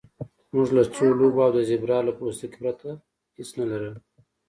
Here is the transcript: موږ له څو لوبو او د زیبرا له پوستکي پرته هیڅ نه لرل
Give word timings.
موږ 0.53 0.67
له 0.77 0.83
څو 0.95 1.05
لوبو 1.19 1.39
او 1.45 1.51
د 1.55 1.59
زیبرا 1.69 1.97
له 2.07 2.11
پوستکي 2.17 2.57
پرته 2.63 2.89
هیڅ 3.37 3.49
نه 3.59 3.65
لرل 3.71 3.95